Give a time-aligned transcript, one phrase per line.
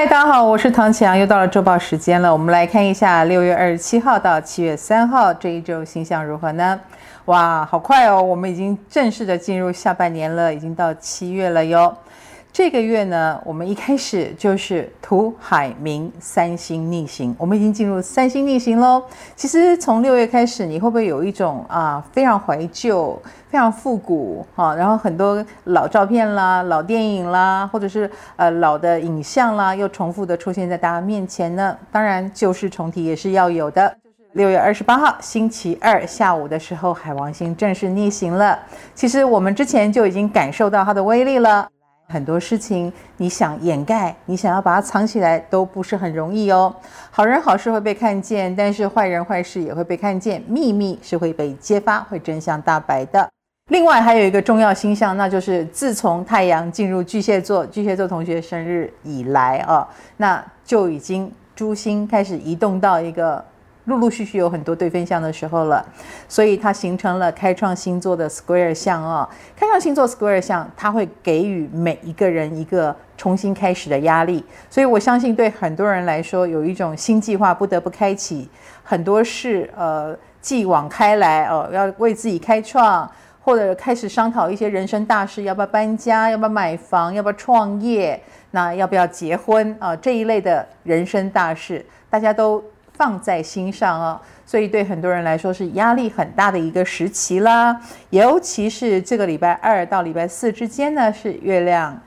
[0.00, 2.32] 嗨，大家好，我是唐启阳，又到了周报时间了。
[2.32, 6.80] 我们来看一下六月二十七号到七月三号这一周星象如何呢？
[7.26, 11.94] 哇，好快哦，我们已经正式的进入下半年了，已经到七月了哟。
[12.52, 19.02] 这个月呢，我们一开始就是土海冥三星逆行，我们已经进入三星逆行喽。
[19.36, 23.16] 其实从六月开始，你会不会有一种啊非常怀旧、
[23.48, 31.76] 非常复古哈、啊，然后很多老照片啦、老电影啦，或者是呃老的影像啦，又重复的出现在大家面前呢？
[31.92, 33.96] 当然，旧事重提也是要有的。
[34.32, 38.58] 六月二十八号星期二下午的时候，海王星正式逆行了。
[38.94, 41.68] 其实我们之前就已经感受到它的威力了。
[42.10, 46.74] 很多事情你想掩盖，你想要把它藏起来，都不是很容易哦。
[47.10, 53.28] 好人好事会被看见，但是坏人坏事也会被看见，秘密是会被揭发，会真相大白的。
[53.70, 63.44] 另外还有一个重要星象，那就是自从太阳进入巨蟹座，巨蟹座同学生日以来啊，那就已经诸星开始移动到一个。
[63.90, 65.84] 陆陆续续有很多对分相的时候了，
[66.28, 69.28] 所以它形成了开创星座的 square 相哦。
[69.56, 74.44] 开创星座 square 相，它会给予每一个人一个重新开始的压力。
[74.70, 78.48] 所以我相信，对很多人来说，有一种新计划不得不开启，
[78.84, 83.10] 很多事呃继往开来哦，要为自己开创，
[83.42, 89.96] 或者开始商讨一些人生大事，要不要搬家，要不要买房，要不要创业，那要不要结婚啊？
[89.96, 92.62] 这一类的人生大事，大家都。
[93.00, 97.80] 放在心上哦，所以对很多人来说是压力很大的一个时期啦。
[98.10, 101.98] 尤其是这个礼拜二到礼拜四之间呢，是月亮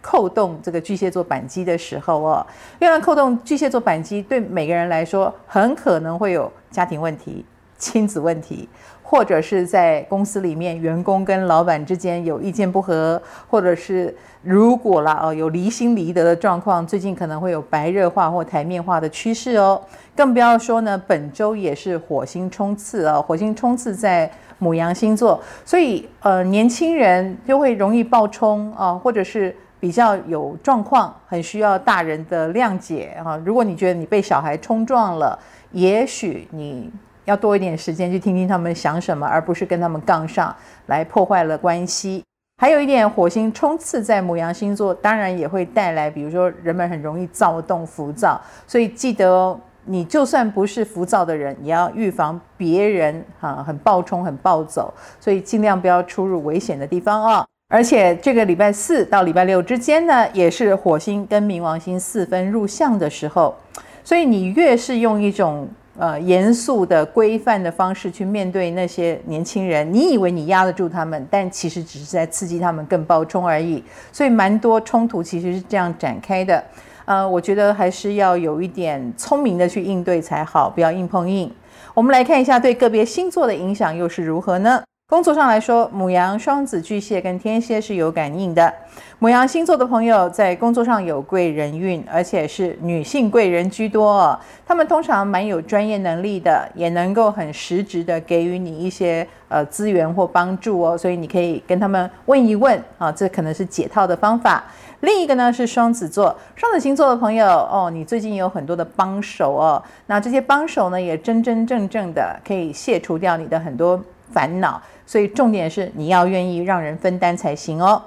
[0.00, 2.46] 扣动这个巨蟹座扳机的时候哦。
[2.78, 7.44] 月亮扣动巨蟹座扳机，对每个人来说，很可能会有家庭问题、
[7.90, 8.68] 亲子问题。
[9.04, 19.78] 或者是在公司里面，员工跟老板之间有意见不合，或者是如果啦哦有离心离德的状况，最近可能会有白热化或台面化的趋势哦。
[20.16, 33.38] 更不要说呢，本周也是火星冲刺啊，火星冲刺在母羊星座，所以呃年轻人就会容易爆冲啊，或者是比较有状况，很需要大人的谅解啊。
[33.44, 35.38] 如果你觉得你被小孩冲撞了，
[35.72, 36.90] 也许你。
[37.24, 40.54] 要多一点时间去听听他们想什么，而不是跟他们杠上
[40.86, 42.22] 来破坏了关系。
[42.60, 48.40] 还有一点，火星冲刺在母羊星座，当然也会带来，比如说人们很容易躁动、浮躁。
[48.66, 54.94] 所以记得哦，你就算不是浮躁的人，也要预防别人哈很暴冲、很暴走。
[55.18, 63.56] 所以尽量不要出入危险的地方啊、而且这个礼拜四到礼拜六之间呢，也是火星跟冥王星四分入相的时候，
[64.04, 65.68] 所以你越是用一种。
[65.98, 73.84] 呃，严肃的、规范的方式去面对那些年轻人，你以为你压得住他们，但其实只是在刺激他们更暴冲而已。
[74.10, 76.64] 所以，蛮多冲突其实是这样展开的。
[77.04, 81.52] 呃，我觉得还是要有一点聪明的去应对才好，不要硬碰硬。
[81.92, 84.82] 我们来看一下对个别星座的影响又是如何呢？
[85.12, 88.72] 工作上来说，母羊、双子、巨蟹跟天蝎是有感应的。
[89.18, 94.40] 母羊星座的朋友在工作上有贵人运，而且是女性贵人居多哦。
[94.66, 100.96] 他们通常蛮有专业能力的，也能够很实质的给予你一些呃资源或帮助哦。
[100.96, 104.64] 所以你可以跟他们问一问啊，这可能是解套的方法。
[105.00, 109.82] 另一个呢是双子座，双子星座的朋友哦，你最近有很多的帮手哦。
[110.06, 114.82] 那这些帮手呢，也真真正正的可以卸除掉你的很多烦恼。
[115.06, 118.02] 所以重点是你要愿意让人分担才行哦。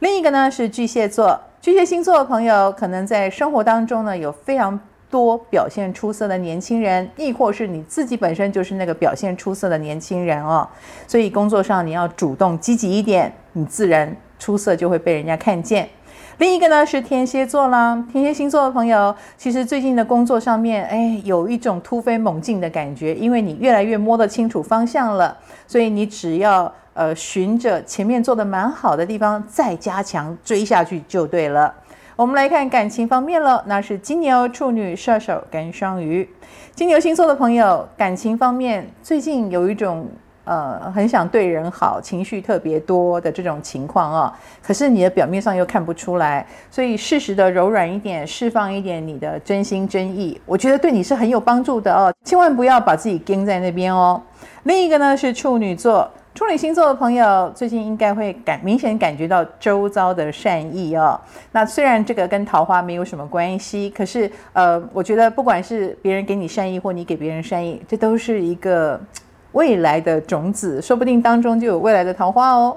[0.00, 4.78] 另一个呢是巨蟹座，巨蟹星座的朋友可能在生活当中呢有非常
[5.10, 10.68] 多表现出色的年轻人，亦或是你自己本身就是那个表现出色的年轻人哦。
[11.06, 15.88] 所以工作上你要主动积极一点，你自然出色就会被人家看见。
[16.38, 25.36] 另一个呢是天蝎座啦，天蝎星座的朋友，其实最近的工作上面，哎，有一种突飞猛进的感觉，因为你越来越摸得清楚方向了，
[25.66, 31.74] 所以你只要呃循着前面做得蛮好的地方再加强追下去就对了。
[32.14, 36.28] 我们来看感情方面了，那是金牛、处女、射手跟双鱼。
[36.72, 40.06] 金牛星座的朋友，感情方面最近有一种。
[40.48, 52.10] 呃，很想对人好，情绪特别多的这种情况啊、可是你的表面上又看不出来，所以适时的柔软一点，释放一点你的真心真意，我觉得对你是很有帮助的哦。
[52.24, 54.18] 千万不要把自己钉在那边哦。
[54.62, 61.20] 另一个呢是处女座，处女星座的朋友最近应该会感明显感觉到周遭的善意哦。
[61.52, 68.98] 那虽然这个跟桃花没有什么关系，可是呃，我觉得不管是别人给你善意，或你给别人善意，这都是一个。
[69.52, 72.76] 未来的种子，说不定当中就有未来的桃花哦。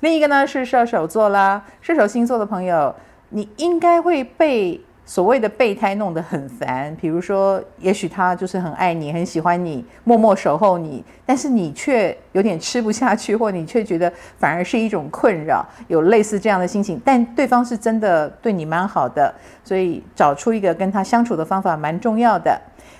[0.00, 2.94] 另一个呢是射手座啦，射手星座的朋友，
[3.28, 4.80] 你应该会被
[5.10, 17.02] 所谓的备胎弄得很烦，比如说，也许他就是很爱你，很喜欢你，默默守候你，但是你却有点吃不下去，或你却觉得反而是一种困扰，有类似这样的心情。
[17.04, 19.34] 但对方是真的对你蛮好的，
[19.64, 22.56] 所以找出一个跟他相处的方法蛮重要的。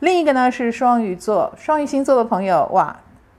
[0.00, 2.96] 另一个呢是双鱼座，双鱼星座的朋友，哇，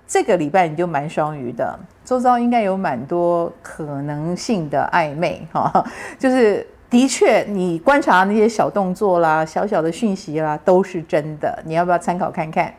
[0.07, 5.85] 这个礼拜你就蛮双鱼的，周遭应该有蛮多可能性的暧昧哈，
[6.17, 6.65] 就是。
[6.93, 11.57] 的确，你观察那些小动作啦、小小的讯息啦，都是真的。
[11.65, 12.71] 你要不要参考看看？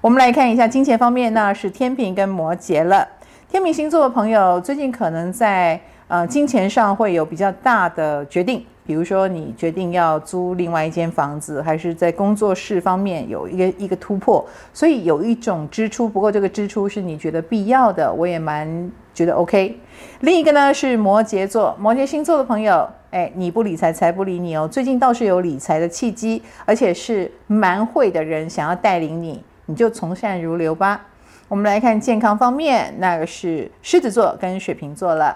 [0.00, 3.06] 我们来看一下金钱方面，那是天秤跟摩羯了。
[3.48, 14.44] 天秤星座的朋友，最近可能在呃金钱上会有比较大的决定，比如说你决定要租另外一间房子，还是在工作室方面有一个一个突破，
[14.74, 16.08] 所以有一种支出。
[16.08, 19.80] 不过这个支出是你觉得必要的，我也蛮觉得 OK。
[20.20, 22.86] 另一个呢是摩羯座，摩羯星座的朋友。
[23.10, 24.68] 哎，你不理财，财不理你哦。
[24.70, 31.06] 最近倒是有理财的契机，而且是蛮会的人想要带领你，你就从善如流吧。
[31.48, 35.34] 我们来看健康方面，那个是狮子座跟水瓶座了。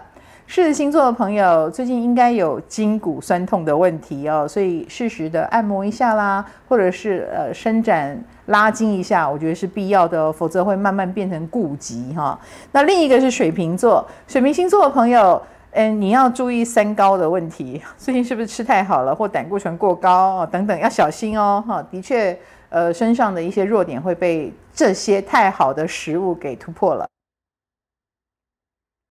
[0.52, 12.36] 狮子星座的朋友最近应该有筋骨酸痛的问题哦，所以适时的按摩一下啦，或者是呃伸展拉筋一下，我觉得是必要的哦，否则会慢慢变成痼疾哈。
[12.72, 15.40] 那另一个是水瓶座，水瓶星座的朋友。
[15.70, 21.62] 嗯，你要注意三高的问题， 最近是不是吃太好了，或胆固醇过高等等，要小心哦。
[21.64, 22.36] 哈，的确，
[22.70, 27.06] 呃，身上的一些弱点会被这些太好的食物给突破了。